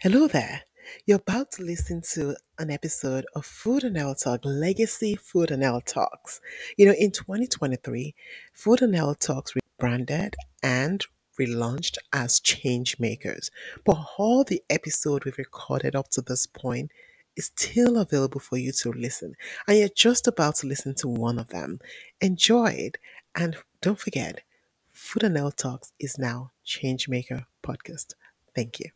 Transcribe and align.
Hello 0.00 0.28
there. 0.28 0.62
You're 1.04 1.18
about 1.18 1.52
to 1.52 1.62
listen 1.62 2.02
to 2.12 2.36
an 2.58 2.70
episode 2.70 3.26
of 3.34 3.44
Food 3.46 3.84
and 3.84 3.96
Health 3.96 4.24
Talk 4.24 4.40
Legacy 4.44 5.16
Food 5.16 5.50
and 5.50 5.62
Health 5.62 5.86
Talks. 5.86 6.40
You 6.76 6.86
know, 6.86 6.94
in 6.98 7.10
2023, 7.10 8.14
Food 8.52 8.82
and 8.82 8.94
Health 8.94 9.18
Talks 9.20 9.54
rebranded 9.54 10.36
and 10.62 11.04
relaunched 11.40 11.96
as 12.12 12.40
Change 12.40 12.98
Makers. 12.98 13.50
But 13.84 13.98
all 14.18 14.44
the 14.44 14.62
episode 14.70 15.24
we've 15.24 15.38
recorded 15.38 15.96
up 15.96 16.08
to 16.10 16.22
this 16.22 16.46
point 16.46 16.90
is 17.36 17.46
still 17.46 17.98
available 17.98 18.40
for 18.40 18.56
you 18.56 18.72
to 18.72 18.92
listen. 18.92 19.34
And 19.66 19.78
you're 19.78 19.88
just 19.88 20.26
about 20.26 20.56
to 20.56 20.66
listen 20.66 20.94
to 20.96 21.08
one 21.08 21.38
of 21.38 21.48
them. 21.48 21.80
Enjoy 22.20 22.70
it. 22.70 22.98
And 23.34 23.56
don't 23.80 23.98
forget, 23.98 24.40
Food 24.92 25.24
and 25.24 25.36
Health 25.36 25.56
Talks 25.56 25.92
is 25.98 26.18
now 26.18 26.52
Change 26.64 27.08
Maker 27.08 27.46
Podcast. 27.62 28.14
Thank 28.54 28.80
you. 28.80 28.90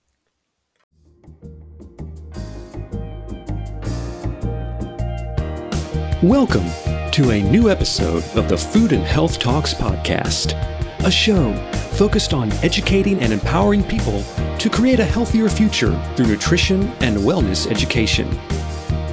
Welcome 6.23 6.67
to 7.13 7.31
a 7.31 7.43
new 7.43 7.71
episode 7.71 8.23
of 8.37 8.51
the 8.51 8.59
Food 8.59 8.93
and 8.93 9.03
Health 9.03 9.39
Talks 9.39 9.73
podcast, 9.73 10.53
a 11.03 11.11
show 11.11 11.55
focused 11.93 12.35
on 12.35 12.53
educating 12.63 13.19
and 13.21 13.33
empowering 13.33 13.83
people 13.83 14.23
to 14.59 14.69
create 14.69 15.01
a 15.01 15.05
healthier 15.05 15.49
future 15.49 15.99
through 16.15 16.27
nutrition 16.27 16.89
and 17.01 17.17
wellness 17.17 17.71
education. 17.71 18.29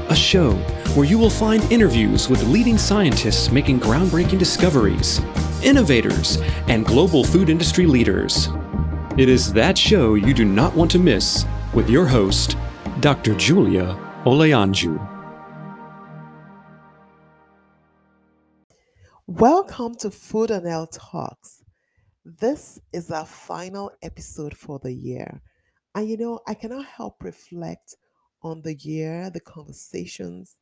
A 0.10 0.16
show 0.16 0.52
where 0.96 1.06
you 1.06 1.18
will 1.18 1.30
find 1.30 1.64
interviews 1.72 2.28
with 2.28 2.44
leading 2.44 2.78
scientists 2.78 3.52
making 3.54 3.80
groundbreaking 3.80 4.38
discoveries, 4.38 5.22
innovators, 5.64 6.40
and 6.68 6.86
global 6.86 7.24
food 7.24 7.50
industry 7.50 7.86
leaders. 7.86 8.50
It 9.18 9.30
is 9.30 9.54
that 9.54 9.78
show 9.78 10.16
you 10.16 10.34
do 10.34 10.44
not 10.44 10.76
want 10.76 10.92
to 10.92 11.00
miss 11.00 11.46
with 11.78 11.92
your 11.92 12.08
host, 12.08 12.58
Dr. 13.02 13.36
Julia 13.36 13.96
Olayanju. 14.26 14.98
Welcome 19.28 19.94
to 19.98 20.10
Food 20.10 20.50
and 20.50 20.66
Health 20.66 20.98
Talks. 20.98 21.62
This 22.26 22.80
is 22.94 23.12
our 23.12 23.28
final 23.28 23.92
episode 24.02 24.58
for 24.58 24.80
the 24.80 24.92
year. 24.92 25.40
And 25.94 26.10
you 26.10 26.18
know, 26.18 26.40
I 26.48 26.56
cannot 26.56 26.86
help 26.86 27.24
reflect 27.24 27.94
on 28.42 28.64
the 28.64 28.74
year, 28.74 29.30
the 29.30 29.40
conversations 29.40 30.58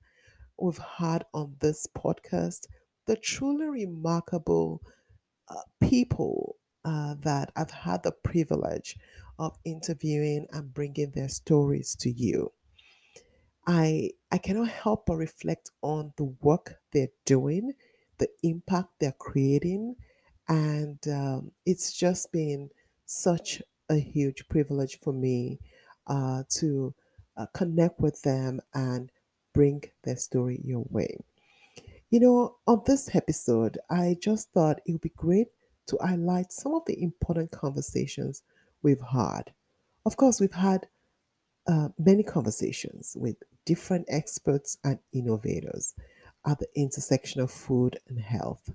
we've 0.60 0.84
had 0.98 1.24
on 1.34 1.56
this 1.62 1.88
podcast, 1.98 2.66
the 3.08 3.16
truly 3.16 3.68
remarkable 3.68 4.82
uh, 5.48 5.62
people 5.80 6.55
uh, 6.86 7.16
that 7.22 7.52
I've 7.58 7.72
had 7.72 8.04
the 8.04 8.14
privilege 8.14 8.98
of 9.40 9.58
interviewing 9.66 10.48
and 10.52 10.74
bringing 10.74 11.12
their 11.12 11.30
stories 11.30 11.96
to 11.98 12.12
you. 12.12 12.54
I 13.68 14.12
I 14.32 14.38
cannot 14.38 14.70
help 14.70 15.06
but 15.08 15.16
reflect 15.18 15.72
on 15.82 16.14
the 16.18 16.26
work 16.26 16.80
they're 16.92 17.10
doing 17.26 17.74
the 18.18 18.30
impact 18.44 19.00
they're 19.00 19.12
creating. 19.20 19.96
And 20.48 21.00
um, 21.08 21.52
it's 21.66 21.94
just 21.94 22.32
been 22.32 22.70
such 23.06 23.62
a 23.90 23.96
huge 23.96 24.48
privilege 24.50 25.00
for 25.00 25.14
me 25.14 25.60
uh, 26.08 26.44
to 26.50 26.94
uh, 27.36 27.48
connect 27.54 28.00
with 28.00 28.22
them 28.22 28.62
and 28.74 29.12
bring 29.54 29.84
their 30.04 30.16
story 30.18 30.62
your 30.64 30.86
way. 30.90 31.18
You 32.10 32.20
know, 32.20 32.58
on 32.68 32.84
this 32.86 33.14
episode, 33.16 33.78
I 33.90 34.18
just 34.22 34.52
thought 34.52 34.82
it 34.86 34.94
would 34.94 35.02
be 35.02 35.10
great 35.10 35.48
to 35.88 35.98
highlight 36.02 36.52
some 36.52 36.74
of 36.74 36.86
the 36.86 37.02
important 37.02 37.52
conversations 37.52 38.42
we've 38.82 39.02
had. 39.02 39.54
Of 40.06 40.18
course, 40.18 40.40
we've 40.40 40.52
had 40.54 40.88
uh, 41.68 41.90
many 41.98 42.24
conversations 42.24 43.16
with 43.20 43.38
different 43.66 44.06
experts 44.10 44.78
and 44.84 45.00
innovators 45.12 45.96
at 46.46 46.60
the 46.60 46.68
intersection 46.76 47.42
of 47.42 47.52
food 47.52 48.00
and 48.08 48.20
health. 48.20 48.72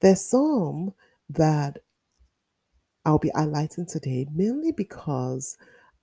There's 0.00 0.24
some 0.24 0.94
that 1.30 1.78
I'll 3.04 3.18
be 3.18 3.30
highlighting 3.30 3.90
today 3.90 4.26
mainly 4.32 4.72
because 4.72 5.56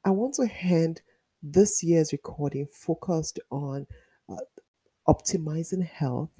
I 0.03 0.09
want 0.11 0.35
to 0.35 0.47
hand 0.47 1.01
this 1.41 1.83
year's 1.83 2.11
recording 2.11 2.67
focused 2.67 3.39
on 3.51 3.87
uh, 4.29 4.35
optimizing 5.07 5.85
health 5.85 6.31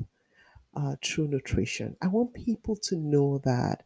uh, 0.75 0.95
through 1.03 1.27
nutrition. 1.29 1.95
I 2.01 2.07
want 2.07 2.33
people 2.33 2.75
to 2.77 2.95
know 2.97 3.39
that 3.45 3.83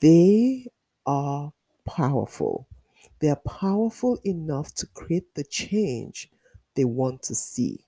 they 0.00 0.66
are 1.06 1.52
powerful. 1.86 2.68
They 3.20 3.28
are 3.30 3.36
powerful 3.46 4.18
enough 4.24 4.74
to 4.76 4.86
create 4.86 5.34
the 5.34 5.44
change 5.44 6.30
they 6.74 6.84
want 6.84 7.22
to 7.24 7.34
see. 7.34 7.86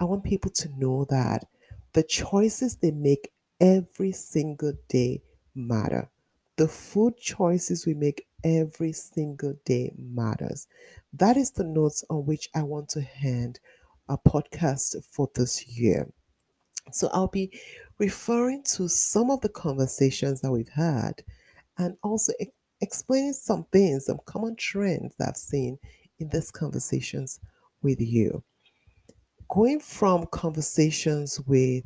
I 0.00 0.04
want 0.04 0.24
people 0.24 0.50
to 0.52 0.68
know 0.78 1.04
that 1.06 1.46
the 1.92 2.02
choices 2.02 2.76
they 2.76 2.90
make 2.90 3.32
every 3.60 4.12
single 4.12 4.74
day 4.88 5.22
matter. 5.54 6.08
The 6.56 6.68
food 6.68 7.16
choices 7.18 7.86
we 7.86 7.94
make 7.94 8.26
every 8.44 8.92
single 8.92 9.54
day 9.64 9.92
matters. 9.96 10.68
That 11.12 11.36
is 11.36 11.50
the 11.52 11.64
notes 11.64 12.04
on 12.10 12.26
which 12.26 12.48
I 12.54 12.62
want 12.62 12.88
to 12.90 13.00
hand 13.02 13.60
a 14.08 14.18
podcast 14.18 15.04
for 15.04 15.30
this 15.34 15.66
year. 15.66 16.10
So 16.92 17.08
I'll 17.12 17.28
be 17.28 17.50
referring 17.98 18.62
to 18.74 18.88
some 18.88 19.30
of 19.30 19.40
the 19.40 19.48
conversations 19.48 20.40
that 20.40 20.52
we've 20.52 20.68
had 20.68 21.22
and 21.78 21.96
also 22.02 22.32
e- 22.40 22.46
explaining 22.80 23.32
some 23.32 23.66
things, 23.72 24.06
some 24.06 24.20
common 24.26 24.56
trends 24.56 25.14
that 25.18 25.28
I've 25.28 25.36
seen 25.36 25.78
in 26.18 26.28
these 26.28 26.50
conversations 26.50 27.40
with 27.82 28.00
you 28.00 28.42
going 29.48 29.80
from 29.80 30.26
conversations 30.26 31.40
with 31.46 31.84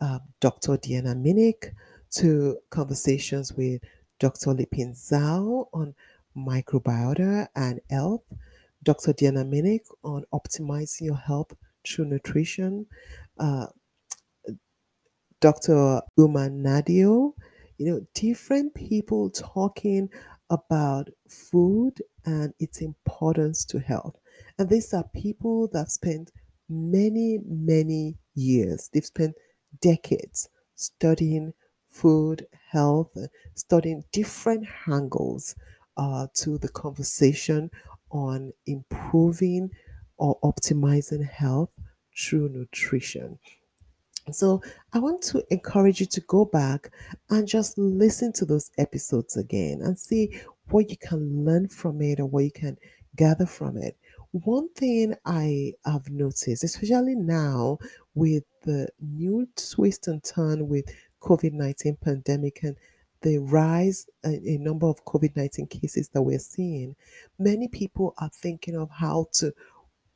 uh, 0.00 0.18
Dr. 0.40 0.76
Deanna 0.76 1.14
Minich 1.14 1.72
to 2.10 2.58
conversations 2.70 3.52
with 3.52 3.82
Dr. 4.18 4.50
Liping 4.50 4.94
Zhao 4.94 5.66
on 5.72 5.94
microbiota 6.36 7.48
and 7.56 7.80
health, 7.90 8.22
Dr. 8.82 9.12
Deanna 9.12 9.44
Minich 9.48 9.86
on 10.04 10.24
optimizing 10.32 11.02
your 11.02 11.16
health 11.16 11.52
through 11.86 12.06
nutrition, 12.06 12.86
uh, 13.38 13.66
Dr. 15.40 16.02
Uma 16.16 16.48
Naidoo, 16.50 17.32
you 17.78 17.86
know, 17.86 18.06
different 18.14 18.74
people 18.74 19.30
talking 19.30 20.10
about 20.50 21.08
food 21.28 22.02
and 22.24 22.54
its 22.58 22.80
importance 22.80 23.64
to 23.66 23.78
health. 23.78 24.16
And 24.58 24.68
these 24.68 24.92
are 24.94 25.04
people 25.14 25.68
that 25.72 25.90
spent 25.90 26.32
many, 26.68 27.38
many 27.46 28.16
years. 28.34 28.90
They've 28.92 29.04
spent 29.04 29.36
decades 29.80 30.48
studying 30.74 31.54
food, 31.90 32.46
health, 32.70 33.16
studying 33.54 34.04
different 34.12 34.66
angles 34.88 35.54
uh, 35.96 36.28
to 36.34 36.58
the 36.58 36.68
conversation 36.68 37.70
on 38.10 38.52
improving 38.66 39.70
or 40.16 40.38
optimizing 40.42 41.28
health 41.28 41.70
through 42.16 42.48
nutrition. 42.50 43.38
So, 44.32 44.62
I 44.92 44.98
want 44.98 45.22
to 45.22 45.42
encourage 45.50 46.00
you 46.00 46.06
to 46.06 46.20
go 46.22 46.44
back 46.44 46.90
and 47.30 47.46
just 47.46 47.78
listen 47.78 48.32
to 48.34 48.44
those 48.44 48.70
episodes 48.78 49.36
again 49.36 49.80
and 49.82 49.98
see 49.98 50.40
what 50.70 50.90
you 50.90 50.96
can 50.96 51.44
learn 51.44 51.68
from 51.68 52.02
it 52.02 52.20
or 52.20 52.26
what 52.26 52.44
you 52.44 52.52
can 52.52 52.76
gather 53.16 53.46
from 53.46 53.76
it. 53.76 53.96
One 54.32 54.68
thing 54.70 55.14
I 55.24 55.72
have 55.84 56.10
noticed, 56.10 56.62
especially 56.62 57.14
now 57.14 57.78
with 58.14 58.44
the 58.62 58.88
new 59.00 59.48
twist 59.56 60.06
and 60.08 60.22
turn 60.22 60.68
with 60.68 60.84
COVID-19 61.22 62.00
pandemic 62.00 62.62
and 62.62 62.76
the 63.22 63.38
rise 63.38 64.06
in 64.22 64.42
a 64.46 64.58
number 64.58 64.86
of 64.86 65.04
COVID-19 65.04 65.70
cases 65.70 66.10
that 66.10 66.22
we're 66.22 66.38
seeing, 66.38 66.94
many 67.38 67.68
people 67.68 68.14
are 68.18 68.30
thinking 68.32 68.76
of 68.76 68.90
how 68.90 69.26
to 69.32 69.52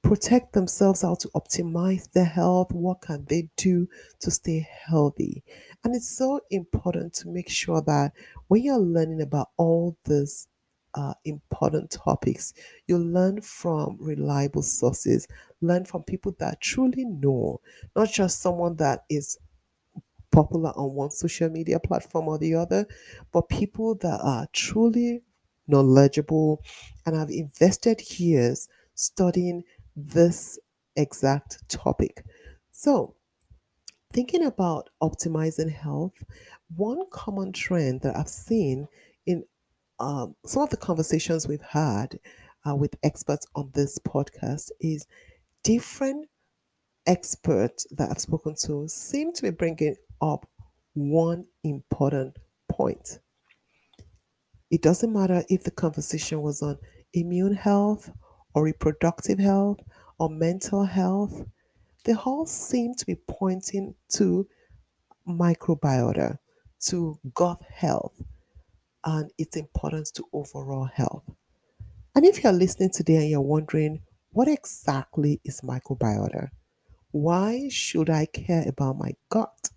protect 0.02 0.52
themselves, 0.52 1.02
how 1.02 1.14
to 1.16 1.28
optimize 1.28 2.10
their 2.12 2.24
health, 2.24 2.72
what 2.72 3.00
can 3.00 3.24
they 3.28 3.48
do 3.56 3.88
to 4.20 4.30
stay 4.30 4.66
healthy. 4.88 5.42
And 5.84 5.94
it's 5.94 6.08
so 6.08 6.40
important 6.50 7.14
to 7.14 7.28
make 7.28 7.48
sure 7.48 7.80
that 7.82 8.12
when 8.48 8.62
you're 8.62 8.78
learning 8.78 9.22
about 9.22 9.50
all 9.56 9.96
this 10.04 10.48
uh, 10.94 11.14
important 11.24 11.90
topics. 11.90 12.52
You 12.86 12.98
learn 12.98 13.40
from 13.40 13.96
reliable 13.98 14.60
sources, 14.60 15.26
learn 15.62 15.86
from 15.86 16.02
people 16.02 16.36
that 16.38 16.60
truly 16.60 17.06
know, 17.06 17.62
not 17.96 18.10
just 18.10 18.40
someone 18.42 18.76
that 18.76 19.04
is 19.08 19.38
popular 20.30 20.70
on 20.70 20.94
one 20.94 21.10
social 21.10 21.48
media 21.50 21.78
platform 21.78 22.28
or 22.28 22.38
the 22.38 22.54
other, 22.54 22.86
but 23.32 23.48
people 23.48 23.94
that 23.96 24.20
are 24.22 24.46
truly 24.52 25.22
knowledgeable 25.68 26.62
and 27.06 27.14
have 27.16 27.30
invested 27.30 28.00
years 28.18 28.68
studying 28.94 29.62
this 29.96 30.58
exact 30.96 31.68
topic. 31.68 32.24
So, 32.70 33.14
thinking 34.12 34.44
about 34.44 34.90
optimizing 35.02 35.72
health, 35.72 36.14
one 36.76 37.02
common 37.10 37.52
trend 37.52 38.02
that 38.02 38.16
I've 38.16 38.28
seen 38.28 38.88
in 39.26 39.44
um, 39.98 40.34
some 40.44 40.62
of 40.62 40.70
the 40.70 40.76
conversations 40.76 41.46
we've 41.46 41.60
had 41.62 42.18
uh, 42.68 42.74
with 42.74 42.96
experts 43.02 43.46
on 43.54 43.70
this 43.74 43.98
podcast 43.98 44.70
is 44.80 45.06
different 45.62 46.28
experts 47.06 47.86
that 47.92 48.10
I've 48.10 48.20
spoken 48.20 48.54
to 48.64 48.88
seem 48.88 49.32
to 49.32 49.42
be 49.42 49.50
bringing 49.50 49.96
up 50.20 50.48
one 50.94 51.44
important 51.64 52.38
point. 52.68 53.18
It 54.70 54.82
doesn't 54.82 55.12
matter 55.12 55.44
if 55.48 55.64
the 55.64 55.70
conversation 55.70 56.40
was 56.42 56.62
on 56.62 56.78
immune 57.12 57.54
health 57.54 58.10
or 58.54 58.64
reproductive 58.64 59.38
health 59.38 59.78
or 60.18 60.28
mental 60.28 60.84
health, 60.84 61.44
they 62.04 62.14
all 62.14 62.46
seem 62.46 62.94
to 62.94 63.06
be 63.06 63.16
pointing 63.28 63.94
to 64.10 64.46
microbiota, 65.26 66.38
to 66.80 67.18
gut 67.34 67.60
health, 67.72 68.20
and 69.04 69.30
its 69.38 69.56
importance 69.56 70.10
to 70.12 70.24
overall 70.32 70.88
health. 70.92 71.24
And 72.14 72.24
if 72.24 72.42
you're 72.42 72.52
listening 72.52 72.90
today 72.90 73.16
and 73.16 73.30
you're 73.30 73.40
wondering, 73.40 74.02
what 74.30 74.48
exactly 74.48 75.40
is 75.44 75.60
microbiota? 75.60 76.48
Why 77.10 77.68
should 77.68 78.10
I 78.10 78.26
care 78.26 78.64
about 78.66 78.98
my 78.98 79.12
gut? 79.28 79.70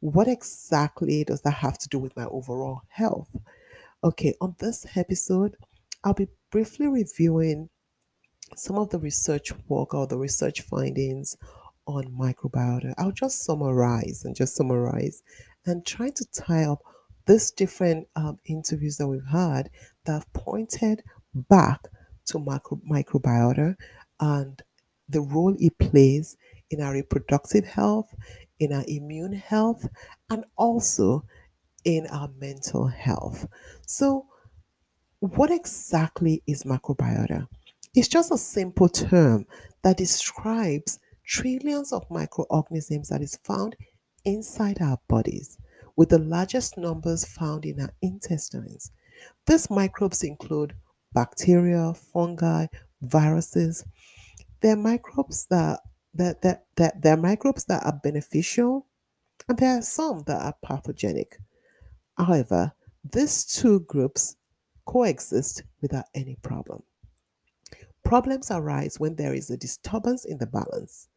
What 0.00 0.28
exactly 0.28 1.24
does 1.24 1.42
that 1.42 1.54
have 1.54 1.78
to 1.78 1.88
do 1.88 1.98
with 1.98 2.16
my 2.16 2.26
overall 2.26 2.82
health? 2.88 3.28
Okay, 4.04 4.34
on 4.40 4.54
this 4.58 4.86
episode, 4.94 5.56
I'll 6.04 6.14
be 6.14 6.28
briefly 6.50 6.86
reviewing 6.86 7.70
some 8.54 8.76
of 8.78 8.90
the 8.90 8.98
research 8.98 9.52
work 9.68 9.94
or 9.94 10.06
the 10.06 10.18
research 10.18 10.62
findings 10.62 11.36
on 11.86 12.04
microbiota. 12.06 12.94
I'll 12.98 13.12
just 13.12 13.44
summarize 13.44 14.22
and 14.24 14.34
just 14.34 14.56
summarize 14.56 15.22
and 15.64 15.84
try 15.84 16.10
to 16.10 16.24
tie 16.32 16.64
up 16.64 16.80
these 17.26 17.50
different 17.50 18.06
um, 18.16 18.38
interviews 18.44 18.96
that 18.98 19.08
we've 19.08 19.26
had 19.30 19.70
that 20.04 20.12
have 20.12 20.32
pointed 20.32 21.02
back 21.34 21.80
to 22.26 22.38
micro- 22.38 22.80
microbiota 22.90 23.74
and 24.20 24.62
the 25.08 25.20
role 25.20 25.54
it 25.58 25.78
plays 25.78 26.36
in 26.70 26.80
our 26.80 26.92
reproductive 26.92 27.64
health, 27.64 28.14
in 28.58 28.72
our 28.72 28.84
immune 28.88 29.32
health, 29.32 29.88
and 30.30 30.44
also 30.56 31.24
in 31.84 32.06
our 32.08 32.28
mental 32.38 32.88
health. 32.88 33.46
So, 33.86 34.26
what 35.20 35.50
exactly 35.50 36.42
is 36.46 36.64
microbiota? 36.64 37.46
It's 37.96 38.08
just 38.08 38.30
a 38.30 38.36
simple 38.36 38.90
term 38.90 39.46
that 39.82 39.96
describes 39.96 40.98
trillions 41.24 41.94
of 41.94 42.04
microorganisms 42.10 43.08
that 43.08 43.22
is 43.22 43.38
found 43.42 43.74
inside 44.26 44.82
our 44.82 44.98
bodies, 45.08 45.56
with 45.96 46.10
the 46.10 46.18
largest 46.18 46.76
numbers 46.76 47.24
found 47.24 47.64
in 47.64 47.80
our 47.80 47.94
intestines. 48.02 48.92
These 49.46 49.70
microbes 49.70 50.22
include 50.22 50.74
bacteria, 51.14 51.94
fungi, 51.94 52.66
viruses. 53.00 53.82
They're 54.60 54.76
microbes 54.76 55.46
that 55.46 55.80
that 56.12 56.42
that, 56.42 56.66
that 56.76 57.00
they're 57.00 57.16
microbes 57.16 57.64
that 57.64 57.82
are 57.86 57.98
beneficial 58.02 58.86
and 59.48 59.56
there 59.56 59.78
are 59.78 59.82
some 59.82 60.22
that 60.26 60.42
are 60.42 60.54
pathogenic. 60.62 61.38
However, 62.18 62.74
these 63.10 63.46
two 63.46 63.80
groups 63.80 64.36
coexist 64.84 65.62
without 65.80 66.04
any 66.14 66.36
problem. 66.42 66.82
Problems 68.06 68.52
arise 68.52 69.00
when 69.00 69.16
there 69.16 69.34
is 69.34 69.50
a 69.50 69.56
disturbance 69.56 70.24
in 70.24 70.38
the 70.38 70.46
balance 70.46 71.08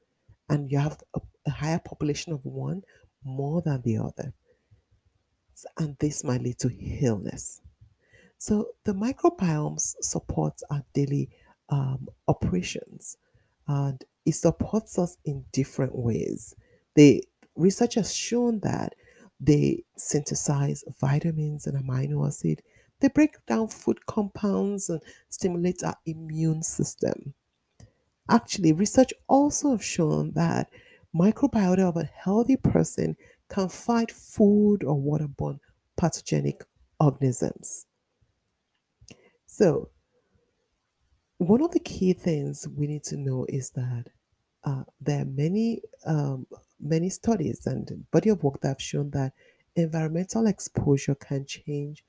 and 0.50 0.72
you 0.72 0.80
have 0.80 0.98
a, 1.14 1.20
a 1.46 1.52
higher 1.52 1.78
population 1.78 2.34
of 2.34 2.44
one 2.44 2.82
more 3.24 3.62
than 3.62 3.84
the 3.84 3.98
other. 3.98 4.34
And 5.78 5.96
this 6.00 6.24
might 6.24 6.42
lead 6.42 6.58
to 6.60 6.72
illness. 7.06 7.62
So 8.40 8.70
the 8.86 8.94
microbiomes 8.94 9.98
supports 10.02 10.64
our 10.72 10.84
daily 10.94 11.30
um, 11.70 12.08
operations 12.28 13.18
and 13.68 14.04
it 14.26 14.34
supports 14.34 14.98
us 14.98 15.18
in 15.26 15.46
different 15.52 15.96
ways. 15.96 16.56
The 16.96 17.24
research 17.56 17.96
has 17.96 18.16
shown 18.16 18.62
that 18.62 18.96
they 19.40 19.84
synthesize 19.96 20.84
vitamins 21.00 21.68
and 21.68 21.78
amino 21.78 22.26
acid. 22.26 22.64
They 23.00 23.08
break 23.10 23.46
down 23.46 23.70
food 23.70 24.06
compounds 24.06 24.90
and 24.90 25.02
stimulate 25.30 25.84
our 25.84 25.98
immune 26.06 26.64
system. 26.64 27.34
Actually, 28.30 28.74
research 28.74 29.14
also 29.28 29.72
have 29.72 29.84
shown 29.84 30.32
that 30.32 30.70
microbiota 31.16 31.80
of 31.90 31.98
a 31.98 32.06
healthy 32.06 32.58
person 32.58 33.18
can 33.50 33.70
fight 33.70 34.12
food 34.12 34.84
or 34.84 34.96
waterborne 34.98 35.60
pathogenic 35.98 36.64
organisms. 37.00 37.88
So, 39.46 39.90
one 41.38 41.62
of 41.62 41.72
the 41.72 41.80
key 41.80 42.14
things 42.14 42.68
we 42.68 42.88
need 42.88 43.04
to 43.06 43.18
know 43.18 43.46
is 43.50 43.72
that 43.72 44.06
uh, 44.64 44.84
there 45.00 45.22
are 45.22 45.26
many 45.26 45.82
um, 46.06 46.48
many 46.80 47.10
studies 47.10 47.66
and 47.66 48.10
body 48.12 48.30
of 48.30 48.44
work 48.44 48.62
that 48.62 48.68
have 48.70 48.82
shown 48.82 49.10
that 49.12 49.34
environmental 49.76 50.48
exposure 50.48 51.16
can 51.16 51.46
change 51.46 52.04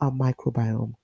our 0.00 0.10
microbiome. 0.10 0.94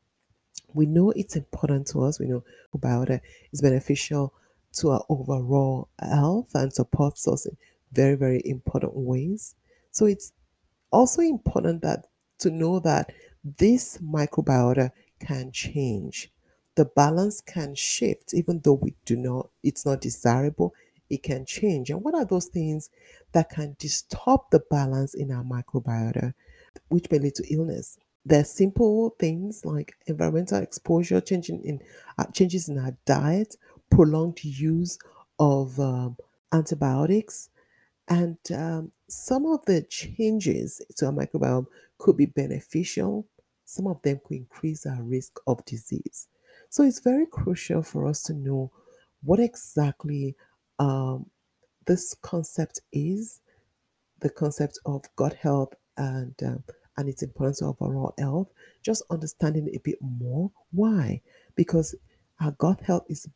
We 0.72 0.86
know 0.86 1.10
it's 1.10 1.36
important 1.36 1.88
to 1.88 2.02
us. 2.02 2.20
We 2.20 2.26
know 2.26 2.44
microbiota 2.74 3.20
is 3.52 3.60
beneficial 3.60 4.34
to 4.74 4.90
our 4.90 5.04
overall 5.08 5.88
health 6.00 6.54
and 6.54 6.72
supports 6.72 7.26
us 7.26 7.46
in 7.46 7.56
very 7.92 8.14
very 8.14 8.40
important 8.44 8.94
ways. 8.94 9.54
So 9.90 10.06
it's 10.06 10.32
also 10.92 11.22
important 11.22 11.82
that 11.82 12.06
to 12.38 12.50
know 12.50 12.78
that 12.80 13.12
this 13.58 13.98
microbiota 13.98 14.90
can 15.18 15.52
change. 15.52 16.30
The 16.76 16.84
balance 16.84 17.40
can 17.40 17.74
shift, 17.74 18.32
even 18.32 18.60
though 18.62 18.74
we 18.74 18.94
do 19.04 19.16
not, 19.16 19.50
it's 19.62 19.84
not 19.84 20.00
desirable, 20.00 20.74
it 21.08 21.22
can 21.22 21.44
change. 21.44 21.90
And 21.90 22.02
what 22.02 22.14
are 22.14 22.24
those 22.24 22.46
things 22.46 22.90
that 23.32 23.50
can 23.50 23.76
disturb 23.78 24.42
the 24.50 24.60
balance 24.70 25.14
in 25.14 25.30
our 25.32 25.44
microbiota, 25.44 26.34
which 26.88 27.10
may 27.10 27.18
lead 27.18 27.34
to 27.36 27.52
illness? 27.52 27.98
There 28.24 28.40
are 28.40 28.44
simple 28.44 29.16
things 29.18 29.64
like 29.64 29.94
environmental 30.06 30.58
exposure, 30.58 31.20
changing 31.20 31.64
in 31.64 31.80
uh, 32.18 32.26
changes 32.26 32.68
in 32.68 32.78
our 32.78 32.96
diet, 33.06 33.56
prolonged 33.90 34.44
use 34.44 34.98
of 35.38 35.78
um, 35.80 36.16
antibiotics, 36.52 37.48
and 38.08 38.36
um, 38.54 38.92
some 39.08 39.46
of 39.46 39.64
the 39.66 39.82
changes 39.82 40.82
to 40.96 41.06
our 41.06 41.12
microbiome 41.12 41.66
could 41.98 42.16
be 42.16 42.26
beneficial. 42.26 43.26
Some 43.64 43.86
of 43.86 44.02
them 44.02 44.20
could 44.24 44.38
increase 44.38 44.84
our 44.86 45.02
risk 45.02 45.38
of 45.46 45.64
disease. 45.64 46.28
So 46.68 46.82
it's 46.84 47.00
very 47.00 47.26
crucial 47.26 47.82
for 47.82 48.06
us 48.06 48.22
to 48.24 48.34
know 48.34 48.72
what 49.22 49.40
exactly 49.40 50.36
um, 50.78 51.26
this 51.86 52.14
concept 52.22 52.80
is 52.92 53.40
the 54.20 54.30
concept 54.30 54.78
of 54.86 55.04
gut 55.16 55.34
health 55.34 55.74
and 55.96 56.34
um, 56.44 56.64
and 57.00 57.08
its 57.08 57.22
importance 57.22 57.58
to 57.58 57.66
overall 57.66 58.14
health. 58.18 58.48
Just 58.82 59.02
understanding 59.10 59.68
a 59.74 59.78
bit 59.78 59.98
more. 60.00 60.50
Why? 60.70 61.20
Because 61.56 61.94
our 62.40 62.52
gut 62.52 62.80
health 62.82 63.04
is 63.08 63.28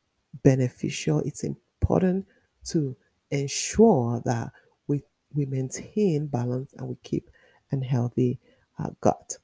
beneficial. 0.43 1.21
It's 1.21 1.45
important 1.45 2.27
to 2.67 2.97
ensure 3.31 4.23
that 4.25 4.53
we 4.87 5.03
we 5.35 5.47
maintain 5.47 6.27
balance 6.27 6.73
and 6.79 6.89
we 6.89 6.97
keep 7.03 7.31
an 7.71 7.83
healthy 7.83 8.39
uh, 8.79 8.91
gut. 9.01 9.39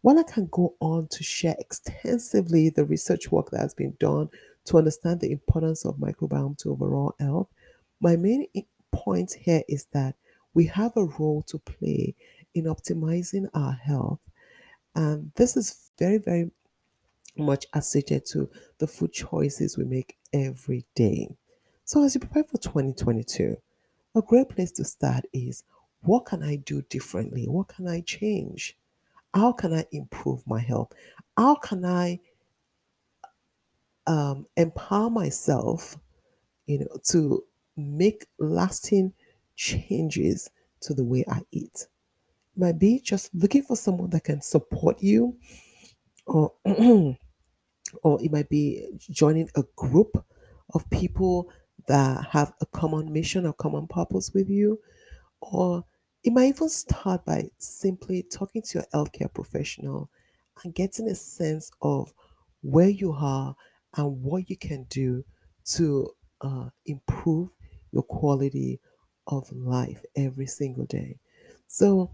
While 0.00 0.18
I 0.18 0.22
can 0.22 0.48
go 0.50 0.74
on 0.80 1.08
to 1.08 1.22
share 1.22 1.56
extensively 1.58 2.70
the 2.70 2.84
research 2.84 3.30
work 3.30 3.50
that 3.50 3.60
has 3.60 3.74
been 3.74 3.94
done 4.00 4.28
to 4.66 4.78
understand 4.78 5.20
the 5.20 5.32
importance 5.32 5.84
of 5.84 5.96
microbiome 5.96 6.58
to 6.58 6.72
overall 6.72 7.14
health, 7.20 7.48
my 8.00 8.16
main 8.16 8.46
point 8.92 9.32
here 9.32 9.62
is 9.68 9.86
that 9.92 10.14
we 10.54 10.66
have 10.66 10.92
a 10.96 11.04
role 11.04 11.42
to 11.46 11.58
play 11.58 12.14
in 12.54 12.64
optimizing 12.64 13.48
our 13.54 13.72
health. 13.72 14.20
And 14.94 15.32
this 15.36 15.56
is 15.56 15.90
very, 15.98 16.18
very 16.18 16.50
much 17.36 17.66
associated 17.72 18.26
to 18.26 18.50
the 18.78 18.86
food 18.86 19.12
choices 19.12 19.78
we 19.78 19.84
make 19.84 20.16
every 20.32 20.84
day. 20.94 21.28
So, 21.84 22.04
as 22.04 22.14
you 22.14 22.20
prepare 22.20 22.44
for 22.44 22.58
2022, 22.58 23.56
a 24.14 24.22
great 24.22 24.48
place 24.48 24.72
to 24.72 24.84
start 24.84 25.24
is 25.32 25.64
what 26.02 26.26
can 26.26 26.42
I 26.42 26.56
do 26.56 26.82
differently? 26.82 27.46
What 27.46 27.68
can 27.68 27.88
I 27.88 28.00
change? 28.00 28.76
How 29.34 29.52
can 29.52 29.72
I 29.72 29.84
improve 29.92 30.46
my 30.46 30.60
health? 30.60 30.92
How 31.36 31.54
can 31.54 31.84
I 31.84 32.20
um, 34.06 34.46
empower 34.56 35.10
myself, 35.10 35.96
you 36.66 36.80
know, 36.80 36.98
to 37.04 37.44
make 37.76 38.26
lasting 38.38 39.12
changes 39.54 40.50
to 40.80 40.94
the 40.94 41.04
way 41.04 41.24
I 41.28 41.42
eat? 41.52 41.86
Might 42.58 42.78
be 42.78 43.00
just 43.00 43.34
looking 43.34 43.62
for 43.62 43.76
someone 43.76 44.10
that 44.10 44.24
can 44.24 44.42
support 44.42 45.02
you, 45.02 45.38
or 46.26 46.52
or 48.02 48.22
it 48.22 48.32
might 48.32 48.48
be 48.48 48.86
joining 49.10 49.48
a 49.56 49.64
group 49.76 50.24
of 50.74 50.88
people 50.90 51.50
that 51.86 52.26
have 52.30 52.52
a 52.60 52.66
common 52.66 53.12
mission 53.12 53.46
or 53.46 53.52
common 53.54 53.86
purpose 53.86 54.32
with 54.34 54.50
you, 54.50 54.80
or 55.40 55.84
it 56.24 56.32
might 56.32 56.48
even 56.48 56.68
start 56.68 57.24
by 57.24 57.48
simply 57.58 58.24
talking 58.24 58.62
to 58.62 58.78
your 58.78 58.86
healthcare 58.94 59.32
professional 59.32 60.10
and 60.64 60.74
getting 60.74 61.08
a 61.08 61.14
sense 61.14 61.70
of 61.82 62.12
where 62.62 62.88
you 62.88 63.12
are 63.12 63.54
and 63.96 64.22
what 64.22 64.50
you 64.50 64.56
can 64.56 64.84
do 64.90 65.24
to 65.64 66.10
uh, 66.40 66.68
improve 66.86 67.50
your 67.92 68.02
quality 68.02 68.80
of 69.28 69.50
life 69.52 70.04
every 70.16 70.46
single 70.46 70.86
day. 70.86 71.18
So 71.68 72.10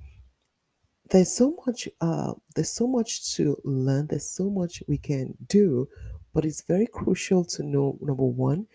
there's 1.10 1.32
so 1.32 1.56
much 1.66 1.88
uh, 2.00 2.32
there's 2.54 2.70
so 2.70 2.86
much 2.86 3.34
to 3.34 3.56
learn. 3.64 4.06
There's 4.06 4.28
so 4.28 4.48
much 4.50 4.82
we 4.88 4.98
can 4.98 5.34
do, 5.48 5.88
but 6.32 6.44
it's 6.44 6.62
very 6.62 6.86
crucial 6.86 7.44
to 7.44 7.62
know 7.62 7.98
number 8.00 8.24
one, 8.24 8.66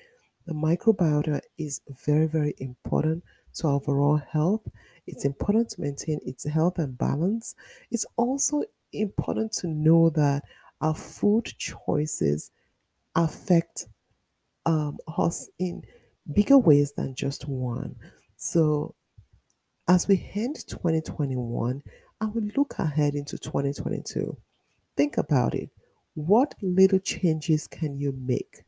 the 0.46 0.54
microbiota 0.54 1.42
is 1.58 1.82
very 2.06 2.28
very 2.28 2.54
important 2.60 3.24
to 3.56 3.68
our 3.68 3.74
overall 3.76 4.18
health. 4.18 4.62
It's 5.08 5.26
important 5.26 5.70
to 5.72 5.82
maintain 5.82 6.20
its 6.24 6.48
health 6.48 6.78
and 6.78 6.98
balance. 6.98 7.56
It's 7.90 8.06
also 8.16 8.64
important 8.94 9.52
to 9.54 9.68
know 9.68 10.10
that 10.12 10.44
our 10.82 10.96
food 10.96 11.46
choices 11.58 12.52
affect 13.16 13.88
um, 14.66 14.98
us 15.18 15.50
in 15.58 15.84
bigger 16.32 16.58
ways 16.58 16.94
than 16.94 17.16
just 17.16 17.48
one. 17.48 17.96
So, 18.38 18.96
as 19.88 20.08
we 20.08 20.30
end 20.36 20.68
2021, 20.68 21.82
I 22.22 22.26
will 22.26 22.50
look 22.58 22.76
ahead 22.80 23.16
into 23.16 23.38
2022. 23.38 24.36
Think 24.98 25.18
about 25.18 25.54
it. 25.56 25.70
What 26.16 26.54
little 26.62 27.00
changes 27.00 27.68
can 27.68 27.98
you 27.98 28.12
make 28.12 28.64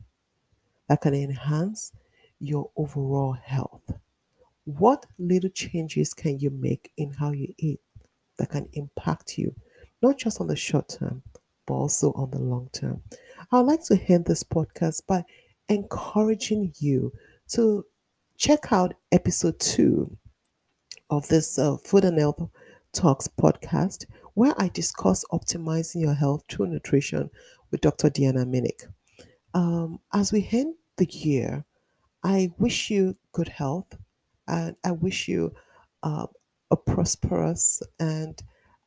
that 0.88 1.02
can 1.02 1.14
enhance 1.14 1.92
your 2.40 2.70
overall 2.76 3.32
health? 3.32 3.82
What 4.64 5.04
little 5.18 5.50
changes 5.50 6.14
can 6.14 6.38
you 6.38 6.50
make 6.50 6.92
in 6.96 7.10
how 7.12 7.32
you 7.32 7.52
eat 7.58 7.80
that 8.38 8.50
can 8.50 8.68
impact 8.72 9.36
you, 9.36 9.54
not 10.00 10.16
just 10.16 10.40
on 10.40 10.46
the 10.46 10.56
short 10.56 10.88
term, 10.88 11.22
but 11.66 11.74
also 11.74 12.12
on 12.12 12.30
the 12.30 12.38
long 12.38 12.70
term? 12.72 13.02
I'd 13.50 13.60
like 13.60 13.84
to 13.84 14.00
end 14.08 14.24
this 14.24 14.44
podcast 14.44 15.06
by 15.06 15.24
encouraging 15.68 16.72
you 16.78 17.12
to 17.48 17.84
check 18.38 18.72
out 18.72 18.94
episode 19.10 19.60
two 19.60 20.16
of 21.10 21.28
this 21.28 21.58
uh, 21.58 21.76
Food 21.76 22.04
and 22.04 22.18
Health 22.18 22.48
Talks 22.92 23.28
podcast, 23.28 24.06
where 24.34 24.54
I 24.58 24.68
discuss 24.68 25.24
optimizing 25.32 26.02
your 26.02 26.14
health 26.14 26.44
through 26.48 26.66
nutrition 26.66 27.30
with 27.70 27.80
Dr. 27.80 28.10
Deanna 28.10 28.44
Minich. 28.44 28.86
Um, 29.54 30.00
as 30.12 30.32
we 30.32 30.48
end 30.50 30.74
the 30.96 31.06
year, 31.06 31.64
I 32.22 32.52
wish 32.58 32.90
you 32.90 33.16
good 33.32 33.48
health 33.48 33.96
and 34.46 34.76
I 34.84 34.92
wish 34.92 35.28
you 35.28 35.54
uh, 36.02 36.26
a 36.70 36.76
prosperous 36.76 37.82
and 37.98 38.40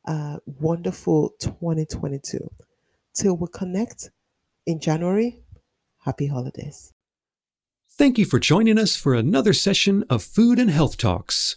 uh, 0.06 0.38
wonderful 0.46 1.34
2022. 1.40 2.38
Till 3.14 3.36
we 3.36 3.46
connect 3.52 4.10
in 4.66 4.80
January, 4.80 5.40
happy 6.04 6.26
holidays. 6.26 6.92
Thank 7.90 8.18
you 8.18 8.26
for 8.26 8.38
joining 8.38 8.78
us 8.78 8.94
for 8.94 9.14
another 9.14 9.52
session 9.52 10.04
of 10.10 10.22
Food 10.22 10.58
and 10.58 10.70
Health 10.70 10.98
Talks. 10.98 11.56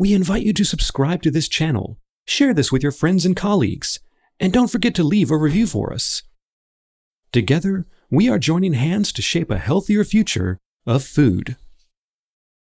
We 0.00 0.14
invite 0.14 0.44
you 0.44 0.54
to 0.54 0.64
subscribe 0.64 1.20
to 1.24 1.30
this 1.30 1.46
channel, 1.46 1.98
share 2.26 2.54
this 2.54 2.72
with 2.72 2.82
your 2.82 2.90
friends 2.90 3.26
and 3.26 3.36
colleagues, 3.36 4.00
and 4.40 4.50
don't 4.50 4.70
forget 4.70 4.94
to 4.94 5.04
leave 5.04 5.30
a 5.30 5.36
review 5.36 5.66
for 5.66 5.92
us. 5.92 6.22
Together, 7.32 7.86
we 8.10 8.26
are 8.26 8.38
joining 8.38 8.72
hands 8.72 9.12
to 9.12 9.20
shape 9.20 9.50
a 9.50 9.58
healthier 9.58 10.02
future 10.02 10.58
of 10.86 11.04
food. 11.04 11.58